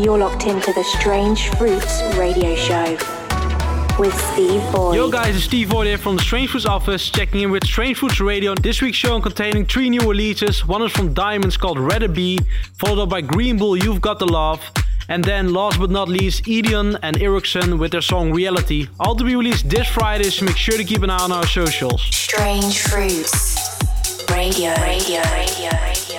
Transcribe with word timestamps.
You're 0.00 0.16
locked 0.16 0.46
into 0.46 0.72
the 0.72 0.82
Strange 0.82 1.50
Fruits 1.58 2.02
radio 2.16 2.54
show 2.54 2.96
with 3.98 4.18
Steve 4.32 4.62
Boyd. 4.72 4.96
Yo 4.96 5.10
guys, 5.10 5.36
it's 5.36 5.44
Steve 5.44 5.68
Boyd 5.68 5.88
here 5.88 5.98
from 5.98 6.16
the 6.16 6.22
Strange 6.22 6.48
Fruits 6.48 6.64
office, 6.64 7.10
checking 7.10 7.42
in 7.42 7.50
with 7.50 7.66
Strange 7.66 7.98
Fruits 7.98 8.18
Radio. 8.18 8.54
This 8.54 8.80
week's 8.80 8.96
show 8.96 9.20
containing 9.20 9.66
three 9.66 9.90
new 9.90 10.00
releases. 10.00 10.66
One 10.66 10.80
is 10.82 10.90
from 10.90 11.12
Diamonds 11.12 11.58
called 11.58 11.78
Red 11.78 12.14
Be, 12.14 12.38
followed 12.78 13.02
up 13.02 13.08
by 13.10 13.20
Green 13.20 13.58
Bull, 13.58 13.76
You've 13.76 14.00
Got 14.00 14.18
the 14.18 14.26
Love. 14.26 14.62
And 15.10 15.22
then, 15.22 15.52
last 15.52 15.78
but 15.78 15.90
not 15.90 16.08
least, 16.08 16.44
Edion 16.44 16.98
and 17.02 17.20
Ericsson 17.20 17.76
with 17.76 17.92
their 17.92 18.00
song 18.00 18.32
Reality. 18.32 18.86
All 19.00 19.14
to 19.16 19.24
be 19.24 19.36
released 19.36 19.68
this 19.68 19.86
Friday, 19.86 20.30
so 20.30 20.46
make 20.46 20.56
sure 20.56 20.78
to 20.78 20.84
keep 20.84 21.02
an 21.02 21.10
eye 21.10 21.22
on 21.22 21.30
our 21.30 21.46
socials. 21.46 22.00
Strange 22.00 22.80
Fruits 22.80 23.78
Radio. 24.30 24.72
Radio. 24.76 25.20
Radio. 25.34 25.70
Radio. 25.82 26.09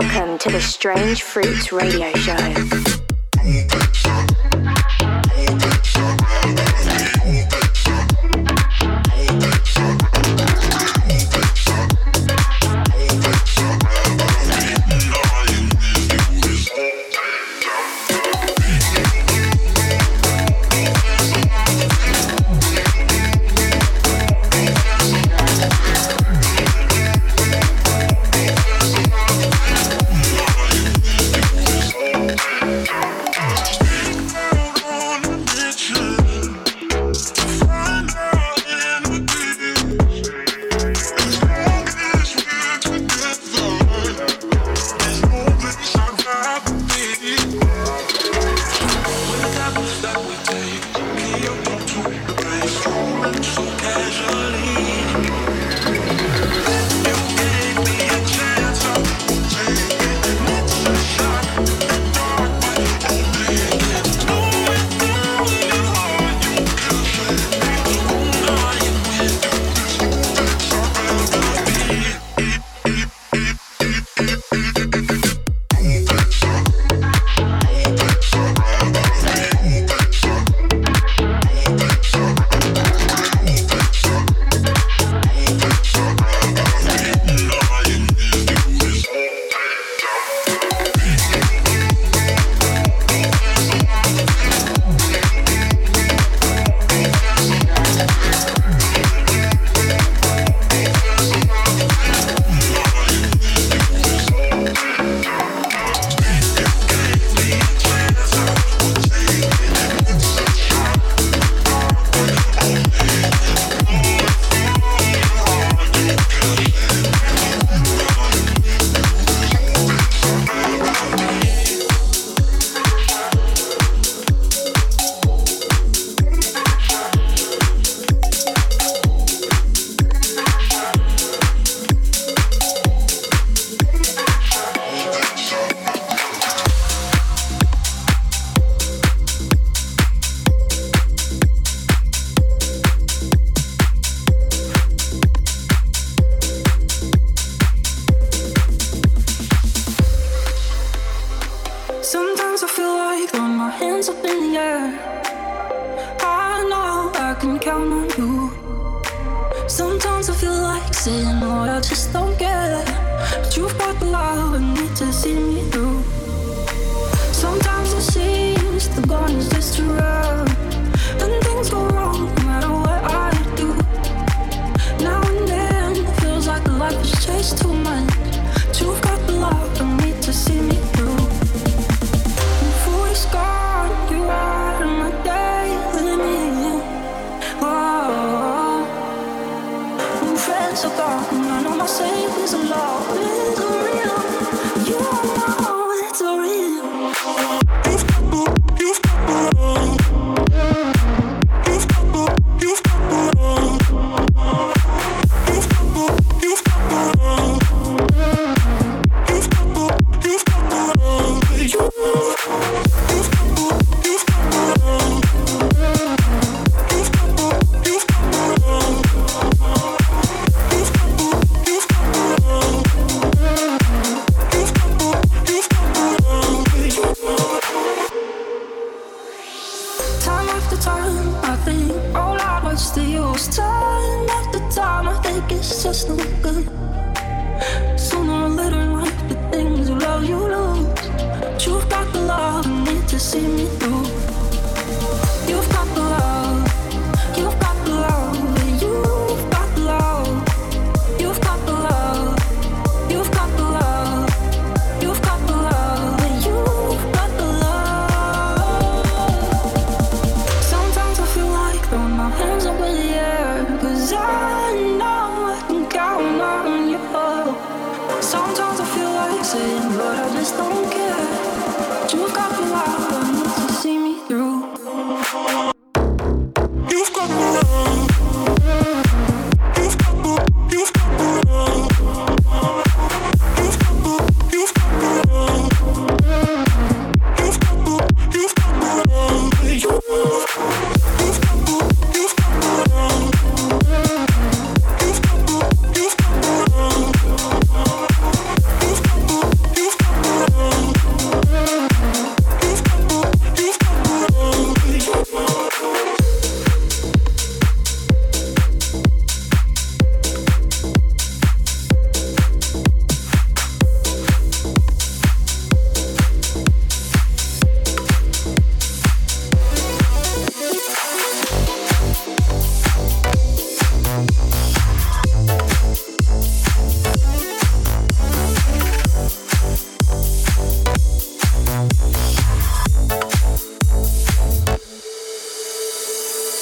Welcome 0.00 0.38
to 0.38 0.50
the 0.50 0.60
Strange 0.60 1.24
Fruits 1.24 1.72
radio 1.72 2.12
show. 2.12 3.87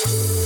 you 0.07 0.46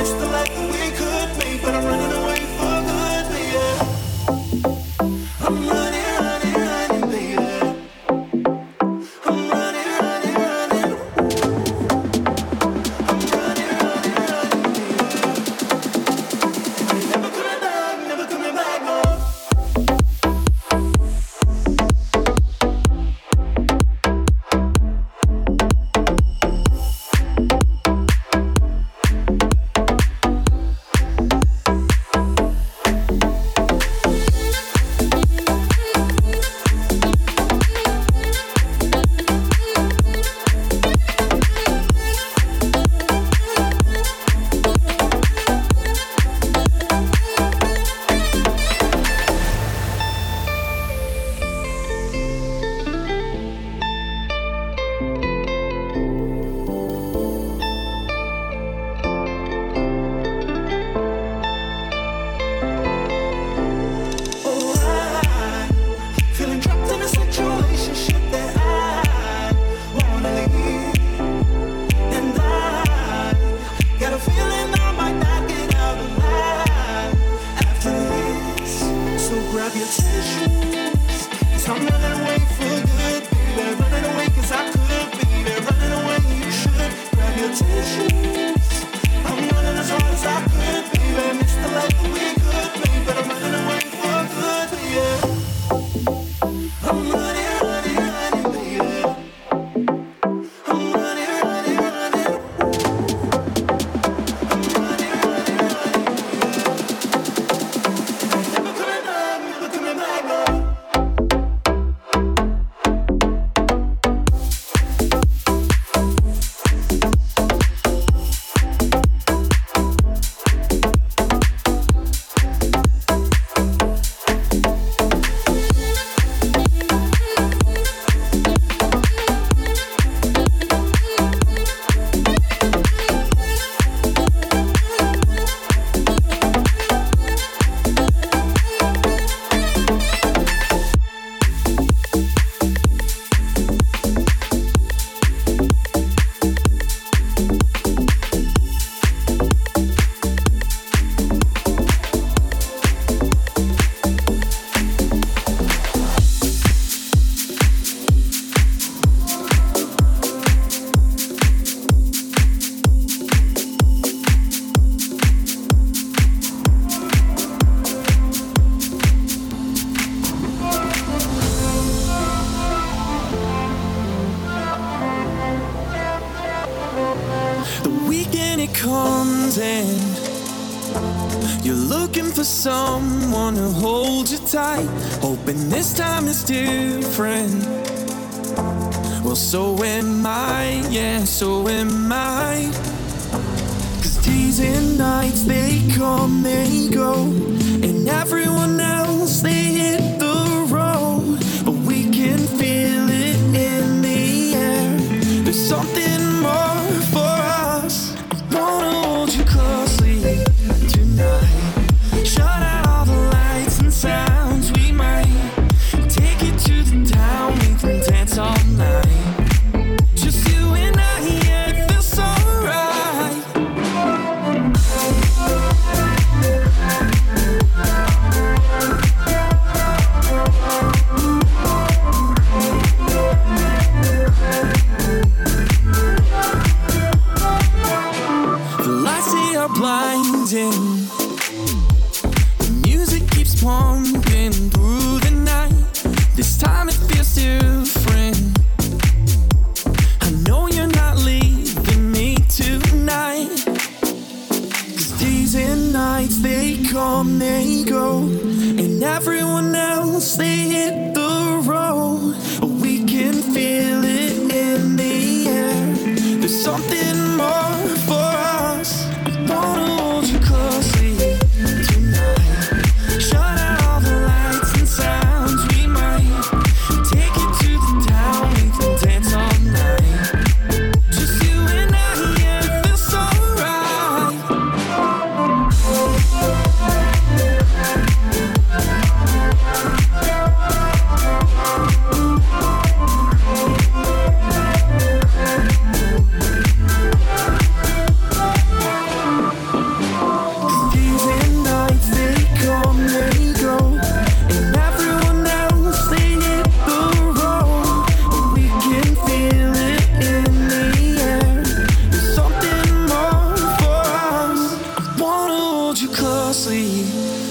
Missed 0.00 0.18
the 0.18 0.26
life 0.26 0.48
that 0.48 0.70
we 0.72 0.90
could 0.96 1.38
make, 1.38 1.60
but 1.62 1.74
I'm 1.74 1.84
running 1.84 2.12
away 2.22 2.40
for 2.56 2.80
good, 2.88 3.52
yeah. 3.52 3.89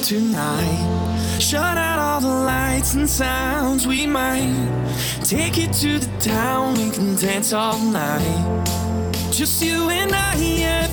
Tonight. 0.04 1.40
Shut 1.40 1.78
out 1.78 2.00
all 2.00 2.22
the 2.22 2.28
lights 2.28 2.94
and 2.94 3.10
sounds. 3.10 3.88
We 3.88 4.06
might 4.06 4.54
take 5.24 5.58
it 5.58 5.74
to 5.74 6.00
the 6.00 6.20
town. 6.20 6.76
We 6.76 6.90
can 6.92 7.16
dance 7.16 7.54
all 7.54 7.80
night. 7.80 8.66
Just 9.32 9.62
you 9.64 9.90
and 9.90 10.12
I, 10.12 10.36
yeah, 10.36 10.88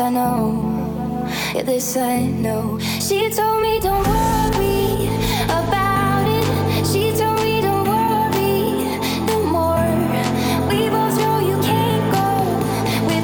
I 0.00 0.08
know. 0.08 1.28
Yeah, 1.54 1.62
this 1.62 1.96
I 1.96 2.22
know. 2.22 2.78
She 3.00 3.28
told 3.28 3.62
me 3.62 3.78
don't 3.80 4.06
worry 4.06 5.08
about 5.44 6.24
it. 6.26 6.86
She 6.86 7.12
told 7.12 7.42
me 7.42 7.60
don't 7.60 7.86
worry 7.86 8.96
no 9.26 9.44
more. 9.44 9.92
We 10.68 10.88
both 10.88 11.16
know 11.18 11.38
you 11.40 11.60
can't 11.60 12.06
go. 12.16 12.26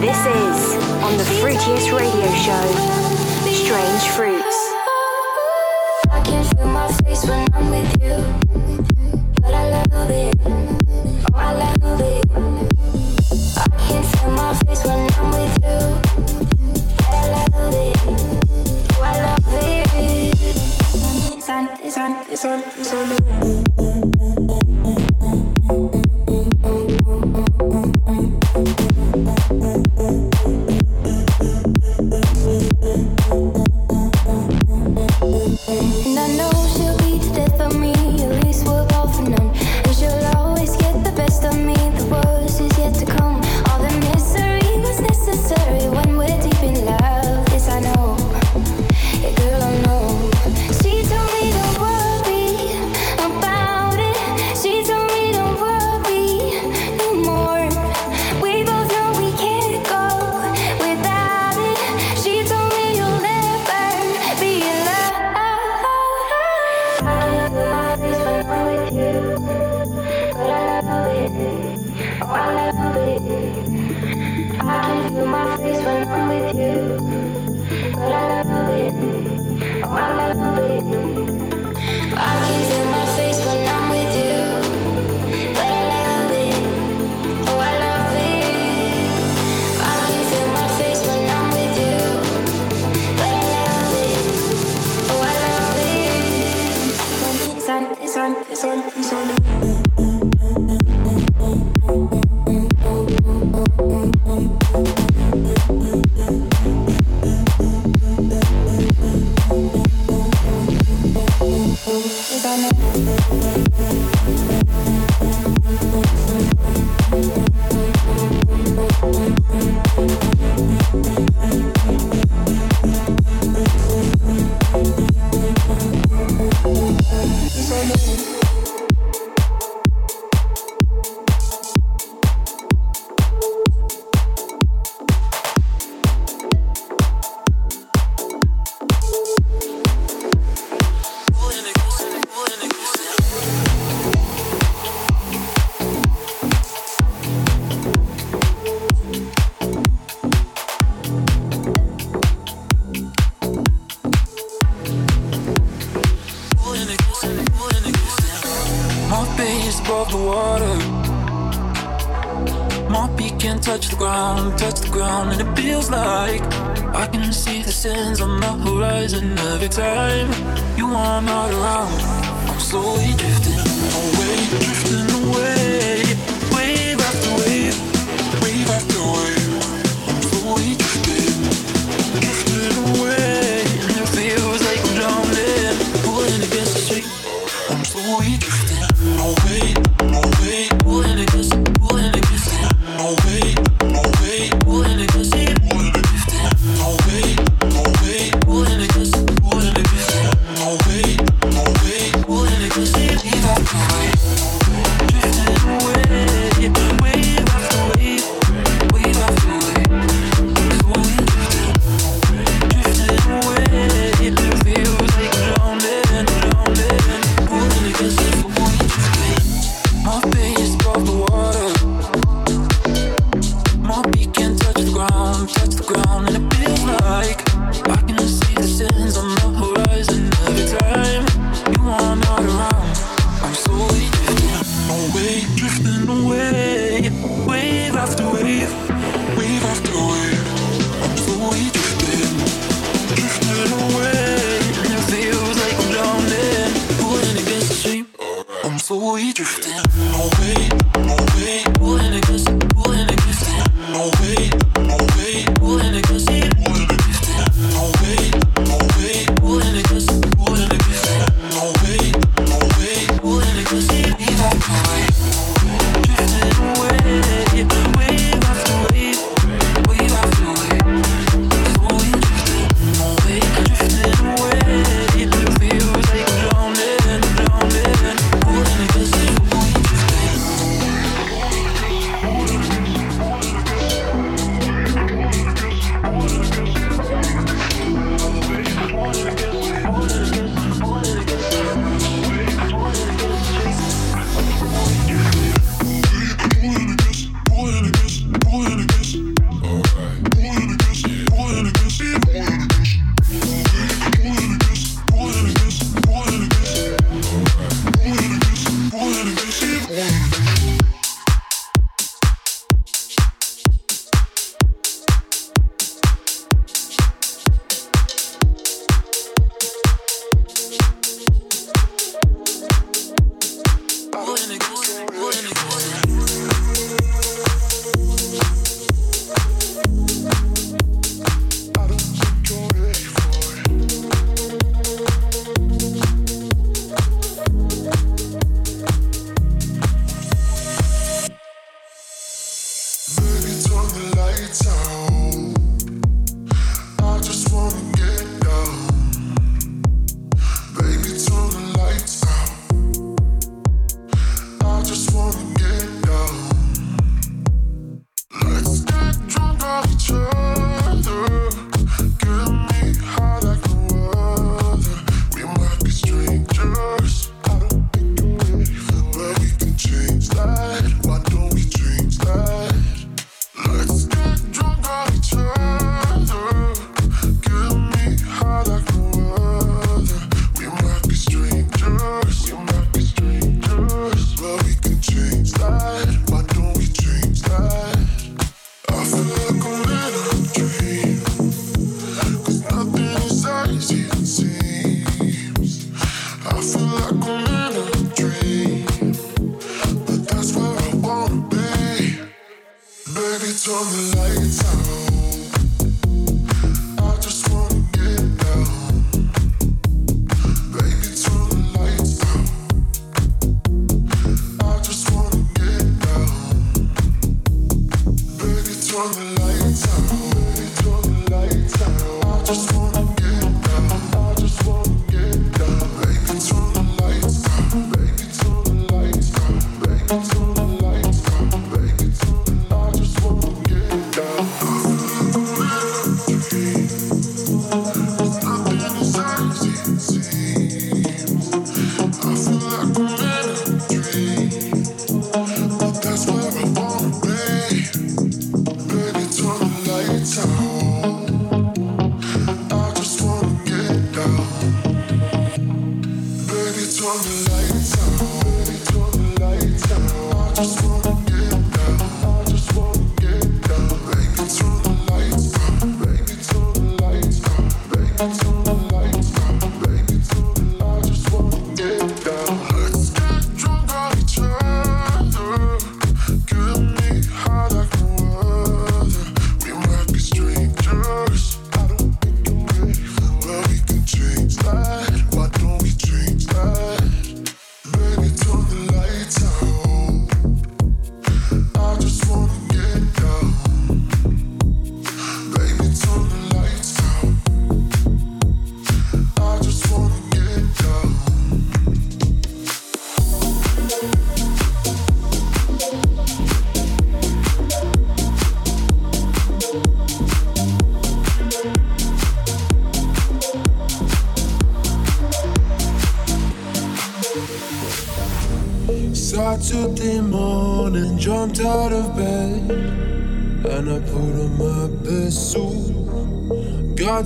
This 0.01 0.21
is 0.21 0.75
on 1.03 1.17
the 1.17 1.25
fruitiest 1.41 1.97
radio 1.97 2.31
show, 2.45 2.67
Strange 3.51 4.05
Fruits. 4.15 4.46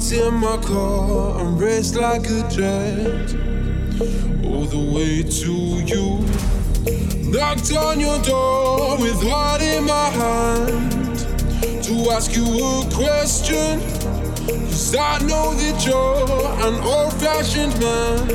heart's 0.01 0.13
in 0.13 0.35
my 0.35 0.57
car, 0.59 1.39
I'm 1.39 1.59
like 1.59 2.27
a 2.31 2.49
jet. 2.49 3.35
All 4.45 4.65
the 4.65 4.93
way 4.95 5.23
to 5.23 5.53
you. 5.85 6.25
Knocked 7.31 7.73
on 7.77 8.01
your 8.01 8.19
door 8.23 8.99
with 8.99 9.23
heart 9.23 9.61
in 9.61 9.85
my 9.85 10.09
hand 10.11 11.19
to 11.85 12.11
ask 12.13 12.35
you 12.35 12.45
a 12.45 12.89
question. 12.93 13.81
Cause 14.47 14.97
I 14.97 15.19
know 15.29 15.55
that 15.55 15.85
you're 15.87 16.51
an 16.67 16.75
old 16.83 17.13
fashioned 17.21 17.79
man. 17.79 18.29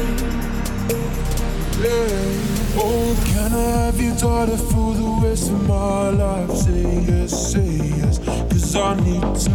Yeah. 1.81 2.45
Oh, 2.77 3.15
can 3.25 3.53
I 3.53 3.85
have 3.85 3.99
your 3.99 4.15
daughter 4.17 4.57
for 4.57 4.93
the 4.93 5.27
rest 5.27 5.49
of 5.49 5.67
my 5.67 6.09
life? 6.09 6.51
Say 6.51 7.05
yes, 7.07 7.53
say 7.53 7.71
yes, 7.97 8.19
cause 8.19 8.75
I 8.75 8.95
need 8.99 9.35
to 9.35 9.54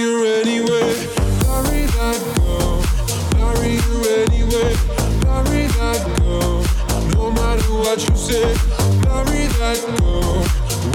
marry 8.31 9.47
that 9.59 9.79
girl, 9.99 10.45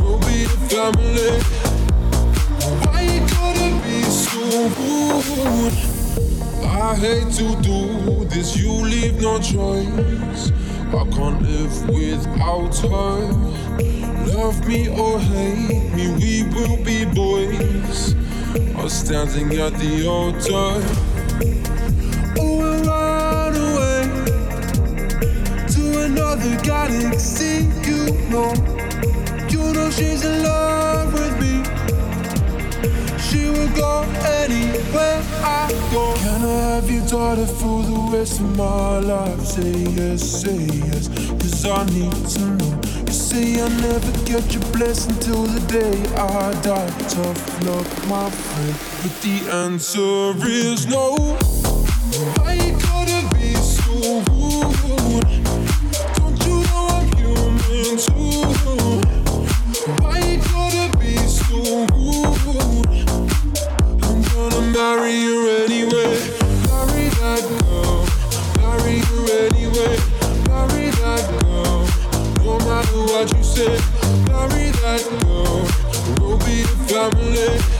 we'll 0.00 0.18
be 0.20 0.44
a 0.44 0.56
family. 0.68 1.36
Why 2.82 3.00
you 3.02 3.20
gotta 3.28 3.68
be 3.84 4.02
so 4.02 4.40
rude? 4.80 5.76
I 6.64 6.94
hate 6.94 7.32
to 7.34 7.56
do 7.62 8.24
this, 8.24 8.56
you 8.56 8.70
leave 8.70 9.20
no 9.20 9.38
choice. 9.38 10.52
I 10.88 11.04
can't 11.10 11.42
live 11.42 11.88
without 11.88 12.76
her. 12.78 13.56
Love 14.34 14.66
me 14.66 14.88
or 14.88 15.18
hate 15.20 15.92
me, 15.94 16.06
we 16.14 16.42
will 16.54 16.82
be 16.82 17.04
boys. 17.04 18.14
Or 18.78 18.88
standing 18.88 19.58
at 19.58 19.74
the 19.74 20.06
altar. 20.08 21.15
ecstasy, 26.88 27.66
you 27.88 28.12
know. 28.30 28.52
You 29.48 29.72
know 29.72 29.90
she's 29.90 30.24
in 30.24 30.42
love 30.42 31.12
with 31.12 31.34
me. 31.40 31.62
She 33.18 33.48
will 33.50 33.68
go 33.76 34.02
anywhere 34.24 35.22
I 35.42 35.68
go. 35.92 36.14
Can 36.16 36.44
I 36.44 36.74
have 36.74 36.90
your 36.90 37.06
daughter 37.06 37.46
for 37.46 37.82
the 37.82 38.16
rest 38.16 38.40
of 38.40 38.56
my 38.56 38.98
life? 39.00 39.40
Say 39.40 39.72
yes, 39.98 40.22
say 40.42 40.56
yes, 40.56 41.08
cause 41.08 41.64
I 41.66 41.84
need 41.86 42.26
to 42.34 42.40
know. 42.58 42.80
You 43.06 43.12
say 43.12 43.62
I 43.62 43.68
never 43.80 44.12
get 44.24 44.52
your 44.54 44.64
blessing 44.72 45.16
till 45.20 45.44
the 45.44 45.60
day 45.66 45.96
I 46.16 46.52
die. 46.62 46.90
Tough 47.08 47.64
luck, 47.66 47.86
my 48.06 48.30
friend, 48.30 48.74
but 49.02 49.14
the 49.22 49.36
answer 49.64 50.34
is 50.46 50.86
no. 50.86 51.36
I'm. 77.12 77.75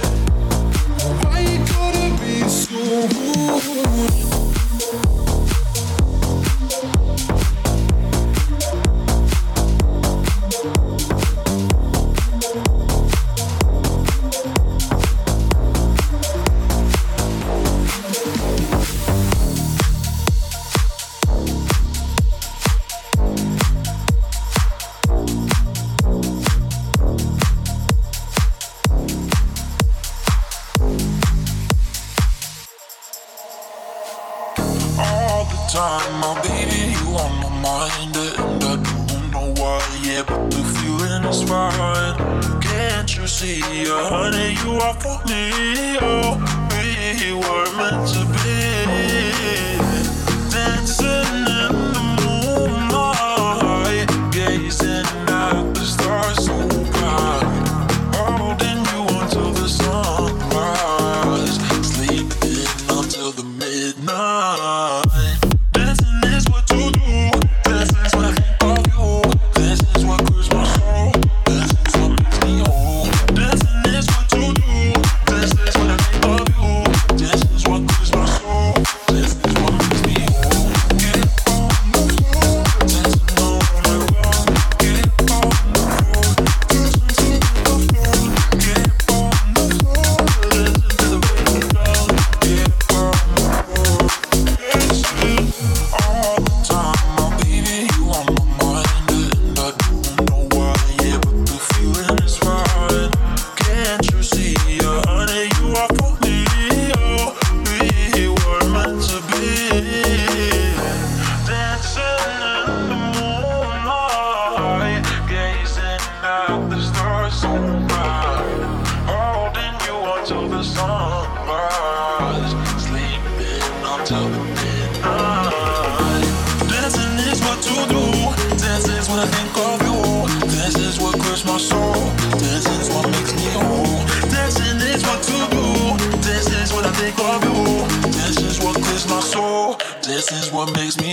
what 140.57 140.75
makes 140.75 140.97
me 140.97 141.06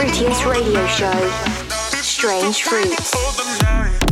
fruitiest 0.00 0.46
radio 0.46 0.86
show, 0.86 1.12
Strange 2.00 2.62
Fruits. 2.62 4.09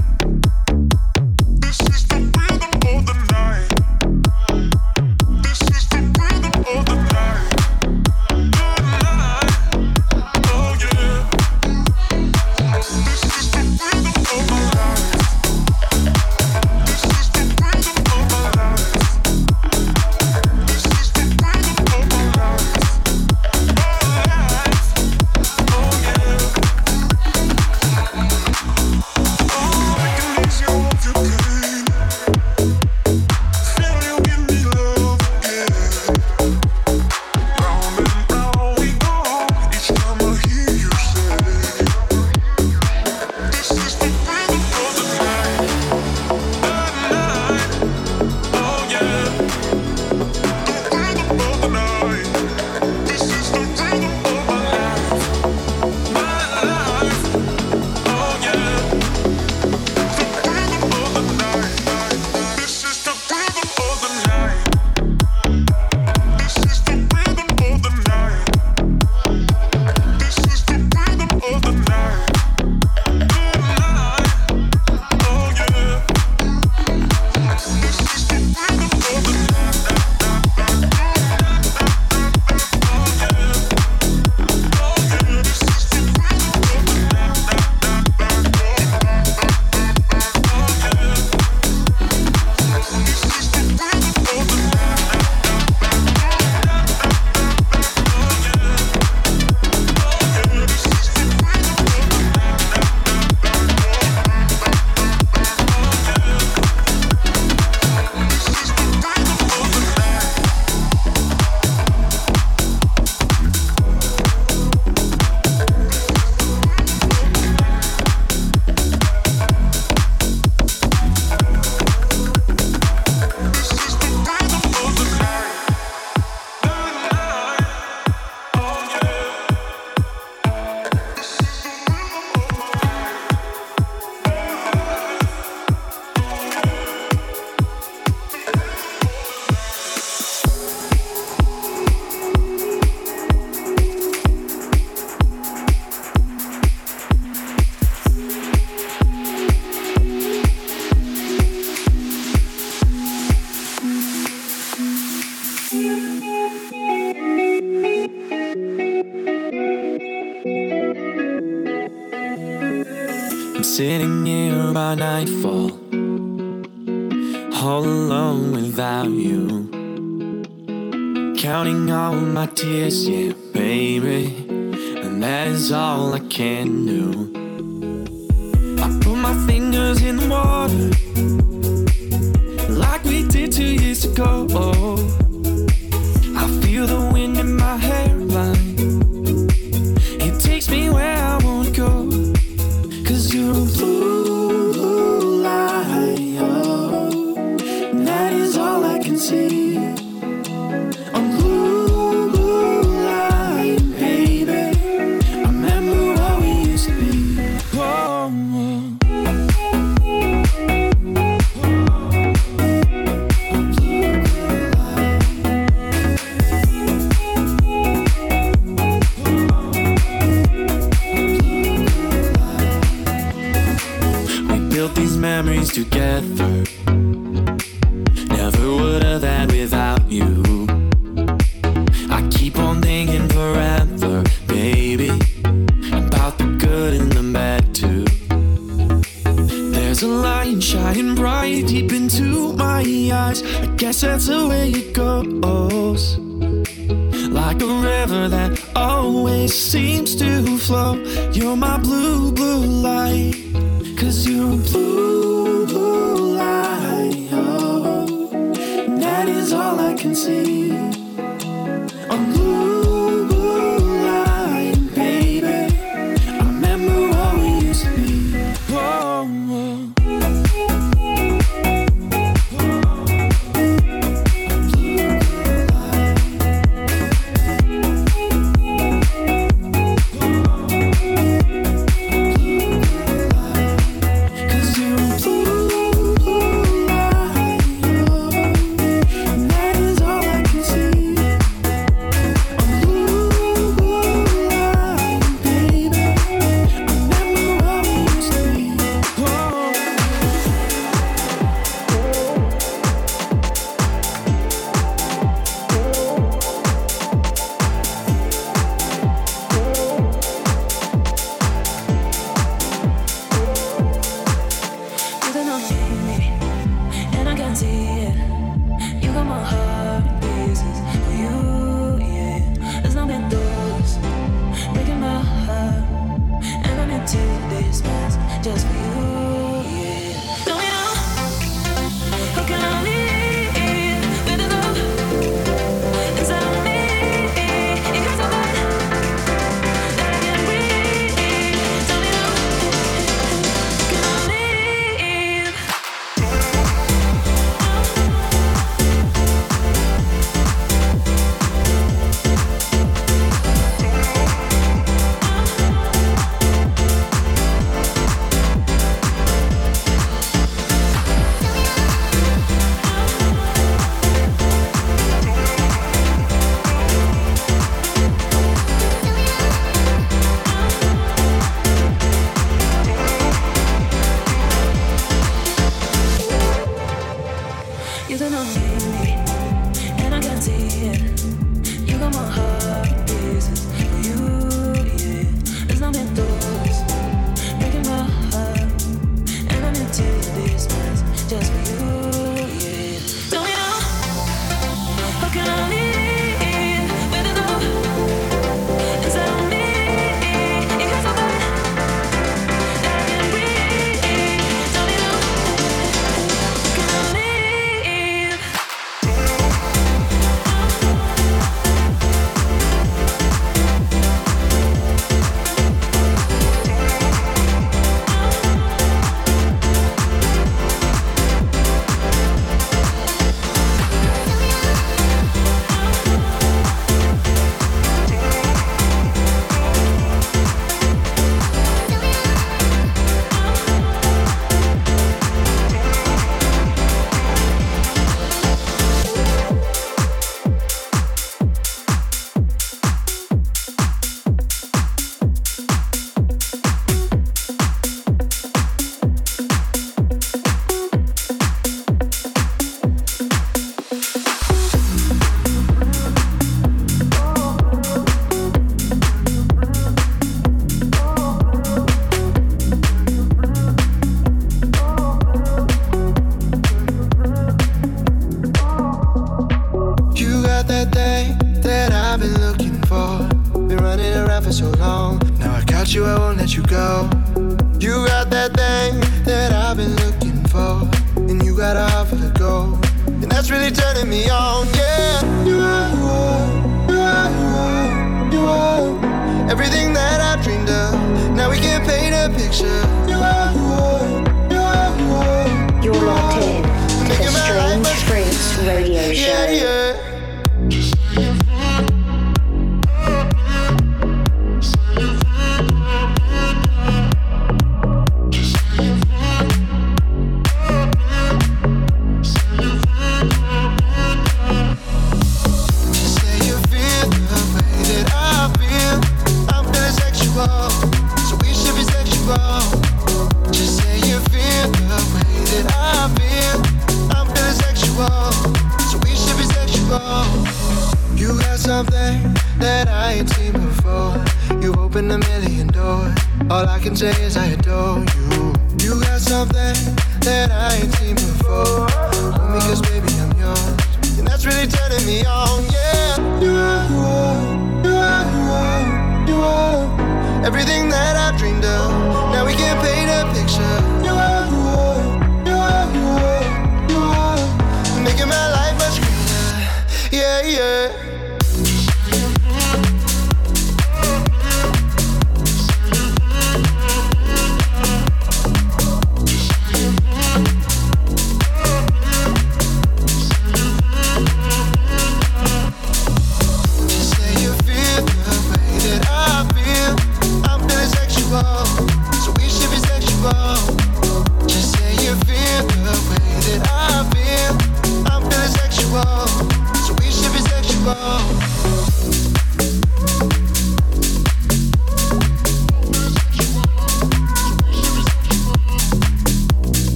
together. 225.85 226.58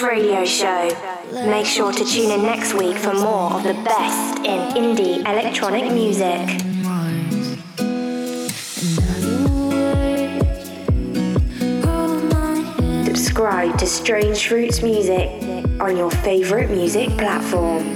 Radio 0.00 0.44
show. 0.44 0.88
Make 1.32 1.66
sure 1.66 1.92
to 1.92 2.04
tune 2.04 2.30
in 2.30 2.42
next 2.42 2.74
week 2.74 2.96
for 2.96 3.14
more 3.14 3.52
of 3.52 3.62
the 3.62 3.74
best 3.74 4.38
in 4.38 4.60
indie 4.74 5.18
electronic 5.20 5.92
music. 5.92 6.48
Subscribe 13.06 13.78
to 13.78 13.86
Strange 13.86 14.48
Fruits 14.48 14.82
Music 14.82 15.28
on 15.80 15.96
your 15.96 16.10
favorite 16.10 16.70
music 16.70 17.08
platform. 17.16 17.95